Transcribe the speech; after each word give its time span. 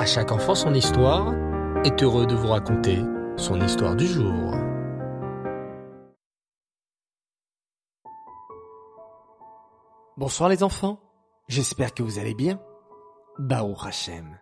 À 0.00 0.06
chaque 0.06 0.32
enfant 0.32 0.54
son 0.54 0.72
histoire 0.72 1.34
est 1.84 2.02
heureux 2.02 2.24
de 2.24 2.34
vous 2.34 2.48
raconter 2.48 3.00
son 3.36 3.60
histoire 3.60 3.94
du 3.94 4.06
jour. 4.06 4.32
Bonsoir 10.16 10.48
les 10.48 10.62
enfants, 10.62 11.00
j'espère 11.48 11.92
que 11.92 12.02
vous 12.02 12.18
allez 12.18 12.32
bien. 12.32 12.58
Baruch 13.38 13.84
Hashem. 13.84 14.38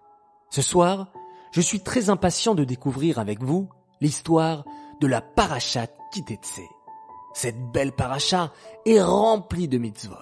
Ce 0.48 0.62
soir, 0.62 1.12
je 1.50 1.60
suis 1.60 1.80
très 1.80 2.08
impatient 2.08 2.54
de 2.54 2.62
découvrir 2.62 3.18
avec 3.18 3.42
vous 3.42 3.68
l'histoire 4.00 4.64
de 5.00 5.08
la 5.08 5.20
parachat 5.20 5.88
Kitetse. 6.12 6.60
Cette 7.34 7.60
belle 7.72 7.96
paracha 7.96 8.52
est 8.86 9.02
remplie 9.02 9.66
de 9.66 9.78
mitzvot. 9.78 10.14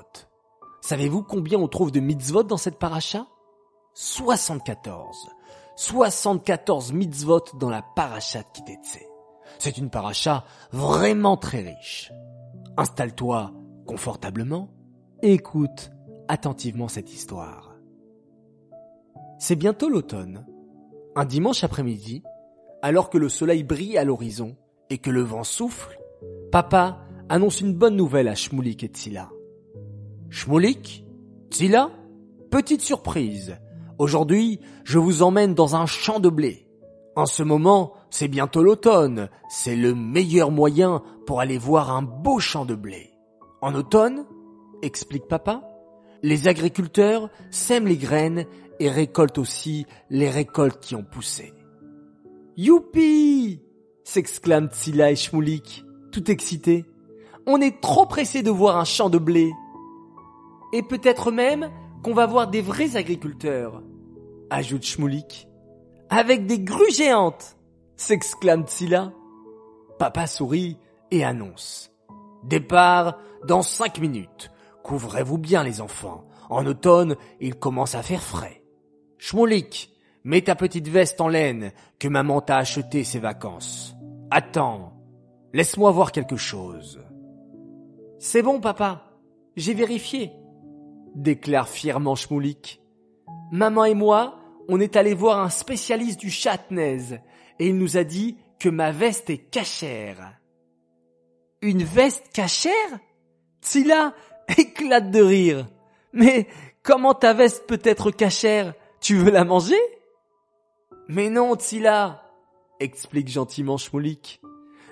Savez-vous 0.81 1.23
combien 1.23 1.59
on 1.59 1.69
trouve 1.69 1.93
de 1.93 2.01
mitzvot 2.01 2.43
dans 2.43 2.57
cette 2.57 2.79
paracha? 2.79 3.27
74. 3.99 5.31
74 5.75 6.93
mitzvot 6.93 7.45
dans 7.59 7.71
la 7.71 7.81
parachat 7.81 8.43
Kitetse. 8.43 8.99
C'est 9.59 9.79
une 9.79 9.89
paracha 9.89 10.45
vraiment 10.71 11.39
très 11.39 11.63
riche. 11.63 12.13
Installe-toi 12.77 13.55
confortablement 13.87 14.69
et 15.23 15.33
écoute 15.33 15.93
attentivement 16.29 16.89
cette 16.89 17.11
histoire. 17.11 17.75
C'est 19.39 19.57
bientôt 19.57 19.89
l'automne. 19.89 20.45
Un 21.15 21.25
dimanche 21.25 21.65
après-midi, 21.65 22.23
alors 22.83 23.09
que 23.09 23.17
le 23.17 23.31
soleil 23.31 23.65
brille 23.65 23.97
à 23.97 24.05
l'horizon 24.05 24.57
et 24.91 24.99
que 24.99 25.09
le 25.09 25.23
vent 25.23 25.43
souffle, 25.43 25.99
papa 26.53 26.99
annonce 27.31 27.63
une 27.63 27.73
bonne 27.73 27.97
nouvelle 27.97 28.29
à 28.29 28.35
Shmulik 28.35 28.85
et 28.85 28.89
Tzila. 28.89 29.31
Shmulik 30.29 31.07
Tzila 31.51 31.91
Petite 32.51 32.83
surprise. 32.83 33.57
Aujourd'hui, 33.99 34.61
je 34.85 34.99
vous 34.99 35.23
emmène 35.23 35.55
dans 35.55 35.75
un 35.75 35.87
champ 35.87 36.21
de 36.21 36.29
blé. 36.29 36.67
En 37.15 37.25
ce 37.25 37.43
moment, 37.43 37.95
c'est 38.11 38.29
bientôt 38.29 38.63
l'automne. 38.63 39.31
C'est 39.49 39.77
le 39.77 39.95
meilleur 39.95 40.51
moyen 40.51 41.03
pour 41.27 41.41
aller 41.41 41.57
voir 41.57 41.91
un 41.91 42.03
beau 42.03 42.39
champ 42.39 42.67
de 42.67 42.75
blé. 42.75 43.11
En 43.63 43.75
automne, 43.75 44.27
explique 44.83 45.29
papa, 45.29 45.63
les 46.23 46.47
agriculteurs 46.47 47.31
sèment 47.51 47.87
les 47.87 47.97
graines 47.97 48.45
et 48.81 48.91
récoltent 48.91 49.39
aussi 49.39 49.87
les 50.11 50.29
récoltes 50.29 50.81
qui 50.81 50.95
ont 50.95 51.05
poussé. 51.05 51.55
Youpi 52.59 53.63
s'exclament 54.05 54.69
Tsila 54.69 55.11
et 55.11 55.17
Shmoulik, 55.17 55.85
tout 56.13 56.31
excités. 56.31 56.85
On 57.47 57.63
est 57.63 57.81
trop 57.81 58.05
pressés 58.05 58.43
de 58.43 58.51
voir 58.51 58.77
un 58.77 58.85
champ 58.85 59.09
de 59.09 59.19
blé. 59.19 59.51
Et 60.75 60.83
peut-être 60.83 61.31
même 61.31 61.71
qu'on 62.03 62.15
va 62.15 62.27
voir 62.27 62.49
des 62.49 62.61
vrais 62.61 62.97
agriculteurs, 62.97 63.83
ajoute 64.51 64.85
Shmoulik. 64.85 65.49
Avec 66.09 66.47
des 66.47 66.61
grues 66.61 66.93
géantes, 66.93 67.57
s'exclame 67.97 68.65
Tsila. 68.67 69.13
Papa 69.99 70.27
sourit 70.27 70.77
et 71.11 71.25
annonce. 71.25 71.91
Départ 72.45 73.19
dans 73.47 73.63
cinq 73.63 73.99
minutes. 73.99 74.51
Couvrez-vous 74.85 75.39
bien 75.39 75.65
les 75.65 75.81
enfants. 75.81 76.25
En 76.49 76.65
automne, 76.67 77.17
il 77.41 77.57
commence 77.57 77.95
à 77.95 78.03
faire 78.03 78.23
frais. 78.23 78.63
Shmoulik, 79.19 79.91
mets 80.23 80.43
ta 80.43 80.55
petite 80.55 80.89
veste 80.89 81.21
en 81.21 81.29
laine 81.29 81.73
que 81.99 82.09
maman 82.09 82.41
t'a 82.41 82.59
acheté 82.59 83.03
ces 83.03 83.19
vacances. 83.19 83.97
Attends, 84.31 84.93
laisse-moi 85.53 85.91
voir 85.91 86.13
quelque 86.13 86.37
chose. 86.37 87.01
C'est 88.19 88.43
bon, 88.43 88.61
papa. 88.61 89.11
J'ai 89.57 89.75
vérifié, 89.75 90.33
déclare 91.17 91.69
fièrement 91.69 92.15
Shmoulik. 92.15 92.81
Maman 93.51 93.85
et 93.85 93.95
moi, 93.95 94.39
on 94.69 94.81
est 94.81 94.97
allé 94.97 95.15
voir 95.15 95.41
un 95.41 95.51
spécialiste 95.51 96.21
du 96.21 96.31
chatnez 96.31 97.21
et 97.59 97.69
il 97.69 97.77
nous 97.77 97.97
a 97.97 98.05
dit 98.05 98.37
que 98.61 98.69
ma 98.69 98.93
veste 98.93 99.31
est 99.31 99.39
cachère. 99.39 100.39
Une 101.63 101.83
veste 101.83 102.31
cachère? 102.33 102.73
Tsila 103.63 104.15
éclate 104.57 105.11
de 105.11 105.23
rire. 105.23 105.67
Mais 106.13 106.47
comment 106.83 107.15
ta 107.15 107.33
veste 107.33 107.67
peut 107.67 107.81
être 107.83 108.11
cachère? 108.11 108.75
Tu 109.01 109.17
veux 109.17 109.31
la 109.31 109.45
manger? 109.45 109.81
Mais 111.09 111.31
non, 111.31 111.55
Tsila, 111.57 112.23
explique 112.81 113.29
gentiment 113.29 113.77
Shmoulik. 113.77 114.41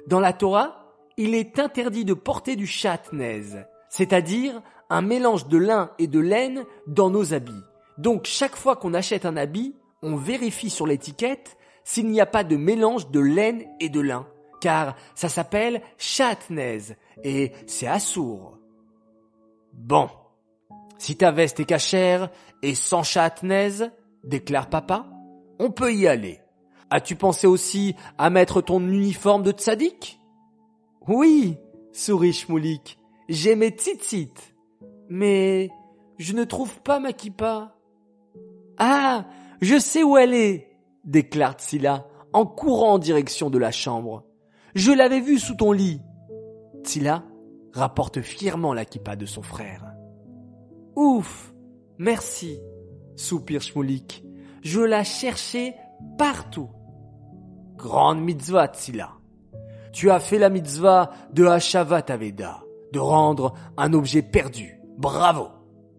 Dans 0.07 0.21
la 0.21 0.33
Torah, 0.33 0.95
il 1.17 1.35
est 1.35 1.59
interdit 1.59 2.05
de 2.05 2.15
porter 2.15 2.57
du 2.57 2.67
chatnez, 2.67 3.43
c'est-à-dire 3.89 4.63
un 4.91 5.03
mélange 5.03 5.49
de 5.49 5.59
lin 5.59 5.91
et 5.99 6.07
de 6.07 6.21
laine 6.21 6.65
dans 6.87 7.11
nos 7.11 7.35
habits. 7.35 7.53
Donc 7.99 8.27
chaque 8.27 8.57
fois 8.57 8.77
qu'on 8.77 8.95
achète 8.95 9.25
un 9.25 9.37
habit, 9.37 9.75
on 10.03 10.17
vérifie 10.17 10.71
sur 10.71 10.87
l'étiquette 10.87 11.57
s'il 11.85 12.09
n'y 12.09 12.21
a 12.21 12.27
pas 12.27 12.45
de 12.45 12.57
mélange 12.57 13.11
de 13.11 13.21
laine 13.21 13.65
et 13.81 13.89
de 13.89 14.01
lin, 14.01 14.27
car 14.61 14.97
ça 15.15 15.29
s'appelle 15.29 15.83
chatnez 15.99 16.97
et 17.23 17.53
c'est 17.67 17.87
assourd. 17.87 18.59
Bon, 19.73 20.09
si 20.99 21.17
ta 21.17 21.31
veste 21.31 21.61
est 21.61 21.65
cachère 21.65 22.31
et 22.63 22.75
sans 22.75 23.03
chatnez, 23.03 23.89
déclare 24.23 24.71
papa, 24.71 25.07
on 25.59 25.71
peut 25.71 25.93
y 25.93 26.07
aller. 26.07 26.41
As-tu 26.91 27.17
pensé 27.17 27.47
aussi 27.47 27.95
à 28.19 28.31
mettre 28.31 28.61
ton 28.61 28.81
uniforme 28.81 29.43
de 29.43 29.51
tzaddik? 29.51 30.21
Oui, 31.07 31.59
sourit 31.93 32.33
Shmoulik, 32.33 32.99
j'ai 33.29 33.57
mes 33.57 33.69
tzitzit. 33.69 34.54
Mais 35.09 35.71
je 36.19 36.33
ne 36.33 36.45
trouve 36.45 36.81
pas 36.83 37.01
ma 37.01 37.13
kippa. 37.13 37.77
Ah, 38.79 39.27
je 39.61 39.79
sais 39.79 40.03
où 40.03 40.17
elle 40.17 40.35
est, 40.35 40.69
déclare 41.05 41.55
Tsila 41.55 42.07
en 42.33 42.47
courant 42.47 42.95
en 42.95 42.99
direction 42.99 43.51
de 43.51 43.59
la 43.59 43.71
chambre. 43.71 44.25
Je 44.75 44.91
l'avais 44.91 45.21
vue 45.21 45.39
sous 45.39 45.55
ton 45.55 45.73
lit. 45.73 46.01
Tsila 46.83 47.23
rapporte 47.73 48.21
fièrement 48.21 48.75
la 48.75 48.85
kippa 48.85 49.17
de 49.17 49.27
son 49.27 49.43
frère. 49.43 49.85
Ouf, 50.97 51.55
merci, 51.99 52.59
soupire 53.17 53.63
Shmoulik. 53.63 54.25
Je 54.63 54.81
la 54.81 55.05
cherchais 55.05 55.77
partout. 56.19 56.71
Grande 57.77 58.21
mitzvah, 58.21 58.69
Tsila. 58.69 59.13
Tu 59.93 60.11
as 60.11 60.21
fait 60.21 60.39
la 60.39 60.49
mitzvah 60.49 61.11
de 61.33 61.45
Hashavat 61.47 62.07
Aveda, 62.09 62.65
de 62.93 62.99
rendre 62.99 63.55
un 63.77 63.93
objet 63.93 64.23
perdu. 64.23 64.74
Bravo. 64.99 65.49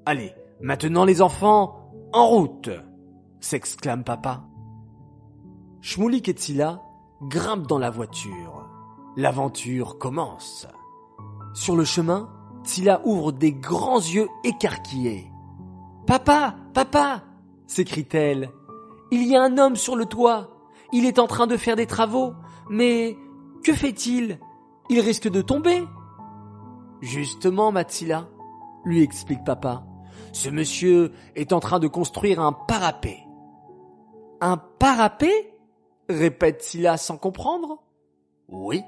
Allez, 0.05 0.33
maintenant 0.61 1.05
les 1.05 1.21
enfants, 1.21 1.91
en 2.13 2.27
route 2.27 2.69
s'exclame 3.39 4.03
papa. 4.03 4.43
Shmoulik 5.81 6.29
et 6.29 6.33
Tsila 6.33 6.81
grimpent 7.21 7.67
dans 7.67 7.77
la 7.77 7.89
voiture. 7.89 8.67
L'aventure 9.17 9.97
commence. 9.97 10.67
Sur 11.53 11.75
le 11.75 11.85
chemin, 11.85 12.29
Tsila 12.63 13.01
ouvre 13.05 13.31
des 13.31 13.53
grands 13.53 13.99
yeux 13.99 14.27
écarquillés. 14.43 15.31
Papa, 16.07 16.55
papa, 16.73 17.23
s'écrie-t-elle. 17.67 18.51
Il 19.11 19.27
y 19.27 19.35
a 19.35 19.43
un 19.43 19.57
homme 19.57 19.75
sur 19.75 19.95
le 19.95 20.05
toit. 20.05 20.49
Il 20.91 21.05
est 21.05 21.19
en 21.19 21.27
train 21.27 21.47
de 21.47 21.57
faire 21.57 21.75
des 21.75 21.87
travaux. 21.87 22.33
Mais 22.69 23.17
que 23.63 23.73
fait-il? 23.73 24.39
Il 24.89 24.99
risque 24.99 25.27
de 25.27 25.41
tomber? 25.41 25.83
Justement, 27.01 27.71
Matsila, 27.71 28.27
lui 28.85 29.01
explique 29.01 29.43
papa. 29.43 29.83
Ce 30.31 30.49
monsieur 30.49 31.11
est 31.35 31.53
en 31.53 31.59
train 31.59 31.79
de 31.79 31.87
construire 31.87 32.39
un 32.39 32.53
parapet. 32.53 33.19
Un 34.41 34.57
parapet? 34.57 35.53
répète 36.07 36.61
Silla 36.61 36.97
sans 36.97 37.17
comprendre. 37.17 37.83
Oui, 38.47 38.83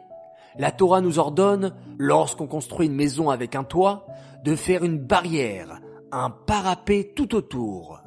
la 0.57 0.71
Torah 0.71 1.01
nous 1.01 1.19
ordonne, 1.19 1.75
lorsqu'on 1.97 2.47
construit 2.47 2.87
une 2.87 2.95
maison 2.95 3.29
avec 3.29 3.55
un 3.55 3.63
toit, 3.63 4.05
de 4.43 4.55
faire 4.55 4.83
une 4.83 4.99
barrière, 4.99 5.81
un 6.11 6.29
parapet 6.29 7.11
tout 7.15 7.35
autour. 7.35 8.01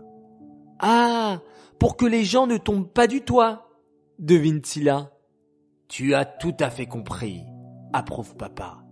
Ah, 0.78 1.41
pour 1.78 1.97
que 1.97 2.07
les 2.07 2.25
gens 2.25 2.47
ne 2.47 2.57
tombent 2.57 2.92
pas 2.92 3.07
du 3.07 3.22
toit, 3.22 3.69
devine 4.19 4.65
Silla. 4.65 5.10
Tu 5.89 6.15
as 6.15 6.25
tout 6.25 6.54
à 6.60 6.71
fait 6.71 6.87
compris, 6.87 7.45
approuve 7.92 8.37
papa. 8.37 8.84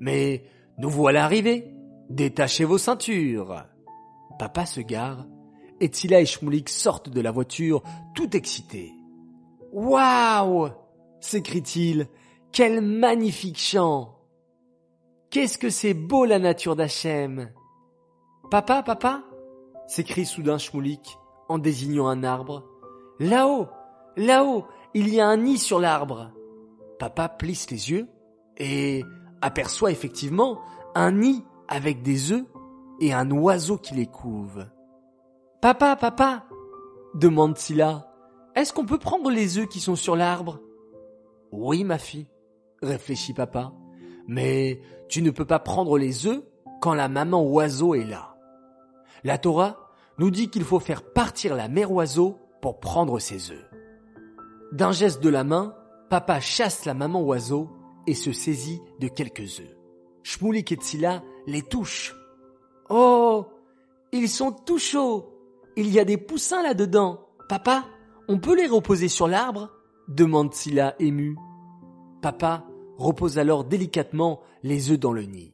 Mais 0.00 0.44
nous 0.78 0.90
voilà 0.90 1.24
arrivés. 1.24 1.75
Détachez 2.10 2.64
vos 2.64 2.78
ceintures. 2.78 3.64
Papa 4.38 4.66
se 4.66 4.80
gare, 4.80 5.26
et 5.80 5.90
Tila 5.90 6.20
et 6.20 6.26
Shmoulik 6.26 6.68
sortent 6.68 7.08
de 7.08 7.20
la 7.20 7.30
voiture 7.30 7.82
tout 8.14 8.36
excités. 8.36 8.92
Waouh 9.72 10.70
s'écrie-t-il. 11.20 12.08
Quel 12.52 12.80
magnifique 12.80 13.58
chant 13.58 14.16
Qu'est-ce 15.30 15.58
que 15.58 15.70
c'est 15.70 15.94
beau 15.94 16.24
la 16.24 16.38
nature 16.38 16.76
d'Hachem 16.76 17.50
Papa, 18.50 18.82
papa 18.82 19.24
s'écrie 19.88 20.24
soudain 20.24 20.58
Shmoulik 20.58 21.18
en 21.48 21.58
désignant 21.58 22.08
un 22.08 22.24
arbre. 22.24 22.64
Là-haut, 23.18 23.66
là-haut, 24.16 24.66
il 24.94 25.08
y 25.08 25.20
a 25.20 25.26
un 25.26 25.36
nid 25.36 25.58
sur 25.58 25.78
l'arbre. 25.78 26.32
Papa 26.98 27.28
plisse 27.28 27.70
les 27.70 27.90
yeux 27.90 28.08
et 28.56 29.04
aperçoit 29.42 29.90
effectivement 29.90 30.60
un 30.94 31.12
nid 31.12 31.44
avec 31.68 32.02
des 32.02 32.32
œufs 32.32 32.44
et 33.00 33.12
un 33.12 33.30
oiseau 33.30 33.78
qui 33.78 33.94
les 33.94 34.06
couve. 34.06 34.66
Papa, 35.60 35.96
papa, 35.96 36.46
demande 37.14 37.58
Silla. 37.58 38.12
Est-ce 38.54 38.72
qu'on 38.72 38.86
peut 38.86 38.98
prendre 38.98 39.30
les 39.30 39.58
œufs 39.58 39.68
qui 39.68 39.80
sont 39.80 39.96
sur 39.96 40.16
l'arbre? 40.16 40.60
Oui, 41.52 41.84
ma 41.84 41.98
fille, 41.98 42.26
réfléchit 42.82 43.34
papa. 43.34 43.72
Mais 44.26 44.80
tu 45.08 45.22
ne 45.22 45.30
peux 45.30 45.44
pas 45.44 45.58
prendre 45.58 45.98
les 45.98 46.26
œufs 46.26 46.42
quand 46.80 46.94
la 46.94 47.08
maman 47.08 47.42
oiseau 47.42 47.94
est 47.94 48.04
là. 48.04 48.36
La 49.24 49.38
Torah 49.38 49.90
nous 50.18 50.30
dit 50.30 50.50
qu'il 50.50 50.64
faut 50.64 50.80
faire 50.80 51.02
partir 51.02 51.54
la 51.54 51.68
mère 51.68 51.92
oiseau 51.92 52.38
pour 52.60 52.80
prendre 52.80 53.18
ses 53.18 53.50
œufs. 53.50 53.70
D'un 54.72 54.92
geste 54.92 55.22
de 55.22 55.28
la 55.28 55.44
main, 55.44 55.74
papa 56.10 56.40
chasse 56.40 56.84
la 56.84 56.94
maman 56.94 57.22
oiseau 57.22 57.70
et 58.06 58.14
se 58.14 58.32
saisit 58.32 58.80
de 59.00 59.08
quelques 59.08 59.60
œufs. 59.60 59.76
Et 60.54 60.62
Tzila 60.62 61.22
les 61.46 61.62
touchent. 61.62 62.14
Oh, 62.88 63.46
ils 64.12 64.28
sont 64.28 64.52
tout 64.52 64.78
chauds. 64.78 65.32
Il 65.76 65.88
y 65.88 65.98
a 65.98 66.04
des 66.04 66.16
poussins 66.16 66.62
là-dedans. 66.62 67.20
Papa, 67.48 67.84
on 68.28 68.38
peut 68.38 68.56
les 68.56 68.66
reposer 68.66 69.08
sur 69.08 69.28
l'arbre? 69.28 69.70
demande 70.08 70.52
Tzila 70.52 70.94
ému. 70.98 71.36
Papa 72.22 72.64
repose 72.96 73.38
alors 73.38 73.64
délicatement 73.64 74.40
les 74.62 74.90
œufs 74.90 74.98
dans 74.98 75.12
le 75.12 75.22
nid. 75.22 75.52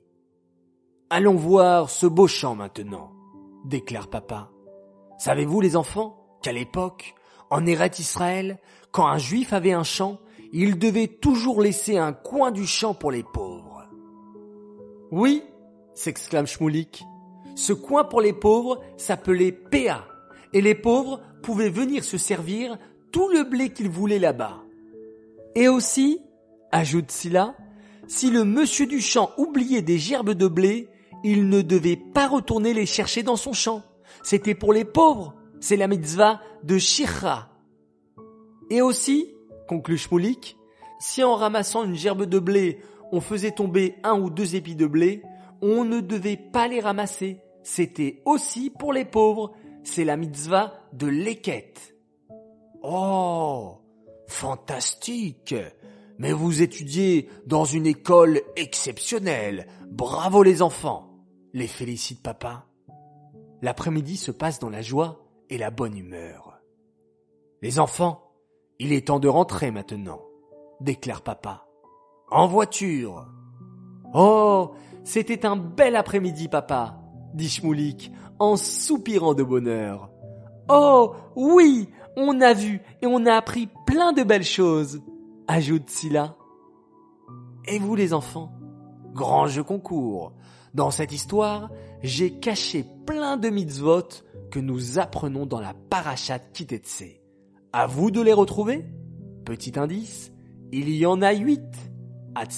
Allons 1.11 1.35
voir 1.35 1.91
ce 1.91 2.07
beau 2.07 2.27
champ 2.27 2.55
maintenant, 2.55 3.13
déclare 3.65 4.09
papa. 4.09 4.51
Savez-vous 5.19 5.61
les 5.61 5.77
enfants 5.77 6.39
qu'à 6.43 6.53
l'époque, 6.53 7.15
en 7.51 7.67
Eret 7.67 7.91
Israël, 7.99 8.59
quand 8.93 9.07
un 9.07 9.19
juif 9.19 9.53
avait 9.53 9.73
un 9.73 9.83
champ, 9.83 10.19
il 10.53 10.79
devait 10.79 11.09
toujours 11.09 11.61
laisser 11.61 11.99
un 11.99 12.13
coin 12.13 12.51
du 12.51 12.67
champ 12.67 12.95
pour 12.95 13.11
les 13.11 13.23
pauvres. 13.23 13.85
Oui, 15.11 15.43
s'exclame 15.95 16.47
Shmoulik. 16.47 17.05
Ce 17.55 17.73
coin 17.73 18.05
pour 18.05 18.21
les 18.21 18.33
pauvres 18.33 18.81
s'appelait 18.97 19.53
Péa, 19.53 20.07
et 20.53 20.61
les 20.61 20.75
pauvres 20.75 21.21
pouvaient 21.43 21.69
venir 21.69 22.05
se 22.05 22.19
servir 22.19 22.79
tout 23.11 23.29
le 23.29 23.45
blé 23.45 23.71
qu'ils 23.71 23.91
voulaient 23.91 24.19
là-bas. 24.19 24.63
Et 25.55 25.69
aussi, 25.69 26.21
ajoute 26.71 27.11
Silla, 27.11 27.55
si 28.07 28.31
le 28.31 28.45
monsieur 28.45 28.87
du 28.87 29.01
champ 29.01 29.31
oubliait 29.37 29.83
des 29.83 29.99
gerbes 29.99 30.33
de 30.33 30.49
blé, 30.49 30.89
il 31.25 31.49
ne 31.49 31.63
devait 31.63 31.97
pas 31.97 32.27
retourner 32.27 32.75
les 32.75 32.87
chercher 32.87 33.23
dans 33.23 33.37
son 33.37 33.53
champ. 33.53 33.83
C'était 34.23 34.55
pour 34.55 34.73
les 34.73 34.85
pauvres. 34.85 35.35
C'est 35.61 35.77
la 35.77 35.87
mitzvah 35.87 36.41
de 36.65 36.79
Shira. 36.79 37.49
Et 38.71 38.83
aussi, 38.83 39.35
conclut 39.69 39.99
Shmoulik, 39.99 40.57
si 40.99 41.23
en 41.23 41.37
ramassant 41.37 41.85
une 41.85 41.95
gerbe 41.95 42.25
de 42.25 42.39
blé, 42.39 42.81
on 43.13 43.21
faisait 43.21 43.53
tomber 43.53 43.95
un 44.03 44.19
ou 44.19 44.31
deux 44.31 44.57
épis 44.57 44.75
de 44.75 44.87
blé, 44.87 45.23
on 45.63 45.85
ne 45.85 46.01
devait 46.01 46.37
pas 46.37 46.69
les 46.69 46.81
ramasser. 46.81 47.41
C'était 47.63 48.21
aussi 48.27 48.69
pour 48.69 48.93
les 48.93 49.05
pauvres. 49.05 49.53
C'est 49.85 50.05
la 50.05 50.17
mitzvah 50.17 50.75
de 50.93 51.07
l'équette. 51.07 51.97
Oh, 52.83 53.79
fantastique. 54.27 55.55
Mais 56.19 56.33
vous 56.33 56.63
étudiez 56.63 57.29
dans 57.47 57.65
une 57.65 57.87
école 57.87 58.43
exceptionnelle. 58.57 59.67
Bravo 59.89 60.43
les 60.43 60.63
enfants. 60.63 61.09
Les 61.53 61.69
félicite 61.69 62.23
papa. 62.23 62.67
L'après-midi 63.63 64.17
se 64.17 64.33
passe 64.33 64.59
dans 64.59 64.71
la 64.71 64.83
joie 64.83 65.25
et 65.49 65.59
la 65.59 65.71
bonne 65.71 65.97
humeur. 65.97 66.61
Les 67.61 67.79
enfants, 67.79 68.33
il 68.81 68.93
est 68.93 69.07
temps 69.07 69.21
de 69.21 69.29
rentrer 69.29 69.71
maintenant, 69.71 70.21
déclare 70.81 71.23
papa. 71.23 71.67
En 72.29 72.49
voiture. 72.49 73.29
Oh, 74.15 74.73
c'était 75.05 75.47
un 75.47 75.57
bel 75.57 75.97
après-midi, 75.97 76.49
papa, 76.49 77.01
dit 77.35 77.49
Shmoulik 77.49 78.13
en 78.39 78.57
soupirant 78.57 79.35
de 79.35 79.43
bonheur. 79.43 80.11
Oh, 80.69 81.15
oui, 81.37 81.89
on 82.17 82.41
a 82.41 82.53
vu 82.55 82.81
et 83.01 83.07
on 83.07 83.27
a 83.27 83.35
appris 83.35 83.69
plein 83.87 84.13
de 84.13 84.23
belles 84.23 84.45
choses, 84.45 85.01
ajoute 85.49 85.91
Silla. 85.91 86.37
Et 87.67 87.79
vous 87.79 87.95
les 87.95 88.13
enfants 88.13 88.53
Grand 89.13 89.47
jeu 89.47 89.63
concours. 89.63 90.33
Dans 90.75 90.91
cette 90.91 91.13
histoire, 91.13 91.71
j'ai 92.03 92.39
caché 92.39 92.85
plein 93.07 93.37
de 93.37 93.51
mitzvot 93.51 94.09
que 94.51 94.59
nous 94.59 94.99
apprenons 94.99 95.45
dans 95.45 95.61
la 95.61 95.75
parachat 95.91 96.39
Kitetse. 96.39 97.05
À 97.73 97.87
vous 97.87 98.11
de 98.11 98.21
les 98.21 98.33
retrouver? 98.33 98.87
Petit 99.45 99.79
indice, 99.79 100.33
il 100.73 100.89
y 100.91 101.05
en 101.05 101.21
a 101.21 101.33
huit. 101.33 101.61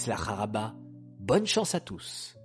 Haraba. 0.08 0.74
Bonne 1.24 1.46
chance 1.46 1.74
à 1.74 1.80
tous. 1.80 2.36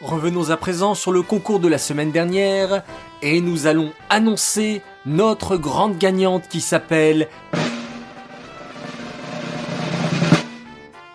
Revenons 0.00 0.50
à 0.50 0.56
présent 0.56 0.94
sur 0.94 1.12
le 1.12 1.22
concours 1.22 1.60
de 1.60 1.68
la 1.68 1.78
semaine 1.78 2.10
dernière 2.10 2.82
et 3.22 3.40
nous 3.40 3.66
allons 3.66 3.92
annoncer 4.10 4.82
notre 5.06 5.56
grande 5.56 5.96
gagnante 5.96 6.48
qui 6.48 6.60
s'appelle 6.60 7.28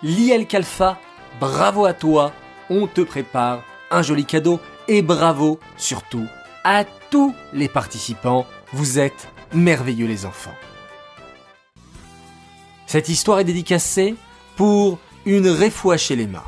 Liel 0.01 0.47
Kalfa. 0.47 0.97
Bravo 1.39 1.85
à 1.85 1.93
toi, 1.93 2.31
on 2.69 2.87
te 2.87 3.01
prépare 3.01 3.61
un 3.91 4.01
joli 4.01 4.25
cadeau 4.25 4.59
et 4.87 5.01
bravo 5.01 5.59
surtout 5.75 6.27
à 6.63 6.85
tous 7.09 7.35
les 7.51 7.67
participants. 7.67 8.47
Vous 8.71 8.99
êtes 8.99 9.27
merveilleux 9.53 10.07
les 10.07 10.25
enfants. 10.25 10.55
Cette 12.87 13.09
histoire 13.09 13.39
est 13.39 13.45
dédicacée 13.45 14.15
pour 14.55 14.97
une 15.25 15.47
réfoua 15.47 15.97
chez 15.97 16.15
les 16.15 16.27
mains. 16.27 16.43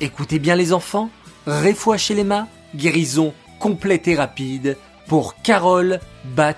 Écoutez 0.00 0.38
bien 0.38 0.56
les 0.56 0.72
enfants, 0.72 1.10
réfoua 1.46 1.96
chez 1.96 2.14
les 2.14 2.24
mains, 2.24 2.48
guérison 2.74 3.32
complète 3.58 4.08
et 4.08 4.16
rapide 4.16 4.76
pour 5.08 5.40
Carole, 5.42 6.00
Bat, 6.24 6.56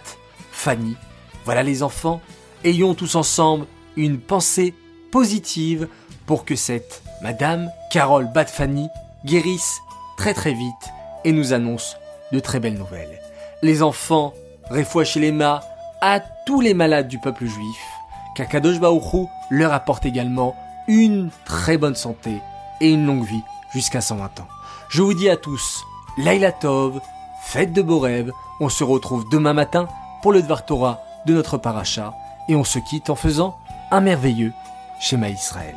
Fanny. 0.50 0.96
Voilà 1.44 1.62
les 1.62 1.82
enfants, 1.82 2.20
ayons 2.64 2.94
tous 2.94 3.14
ensemble 3.14 3.66
une 3.96 4.19
pensée 4.19 4.75
positive 5.10 5.88
pour 6.26 6.44
que 6.44 6.56
cette 6.56 7.02
Madame 7.22 7.70
Carole 7.90 8.30
Bat 8.32 8.46
Fanny 8.46 8.88
guérisse 9.25 9.78
très 10.16 10.34
très 10.34 10.52
vite 10.52 10.90
et 11.25 11.32
nous 11.32 11.52
annonce 11.52 11.96
de 12.32 12.40
très 12.40 12.60
belles 12.60 12.78
nouvelles. 12.78 13.20
Les 13.62 13.82
enfants, 13.82 14.34
réfoua 14.70 15.04
chez 15.04 15.20
les 15.20 15.32
mains 15.32 15.60
à 16.00 16.20
tous 16.46 16.60
les 16.60 16.75
malades 16.75 17.08
du 17.08 17.19
peuple 17.19 17.46
juif, 17.46 17.78
qu'Akadosh 18.36 18.78
leur 19.50 19.72
apporte 19.72 20.06
également 20.06 20.54
une 20.88 21.31
très 21.44 21.76
bonne 21.79 21.94
santé 21.94 22.40
et 22.81 22.90
une 22.90 23.06
longue 23.06 23.25
vie 23.25 23.43
jusqu'à 23.73 24.00
120 24.00 24.40
ans. 24.40 24.49
Je 24.88 25.02
vous 25.02 25.14
dis 25.14 25.29
à 25.29 25.37
tous, 25.37 25.85
Laila 26.17 26.50
Tov, 26.50 27.00
faites 27.44 27.73
de 27.73 27.82
beaux 27.82 28.00
rêves, 28.00 28.32
on 28.58 28.69
se 28.69 28.82
retrouve 28.82 29.29
demain 29.31 29.52
matin 29.52 29.87
pour 30.23 30.32
le 30.32 30.43
Dvar 30.43 30.64
Torah 30.64 31.00
de 31.26 31.35
notre 31.35 31.59
paracha 31.59 32.14
et 32.49 32.57
on 32.57 32.64
se 32.64 32.78
quitte 32.78 33.11
en 33.11 33.14
faisant 33.14 33.57
un 33.90 34.00
merveilleux 34.00 34.52
schéma 34.99 35.28
Israël. 35.28 35.76